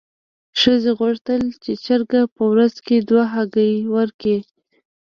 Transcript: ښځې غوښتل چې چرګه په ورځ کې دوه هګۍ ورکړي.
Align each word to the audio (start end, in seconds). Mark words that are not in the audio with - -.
ښځې 0.61 0.91
غوښتل 0.99 1.41
چې 1.63 1.71
چرګه 1.85 2.21
په 2.35 2.43
ورځ 2.51 2.73
کې 2.85 2.97
دوه 3.09 3.23
هګۍ 3.33 3.73
ورکړي. 3.95 4.39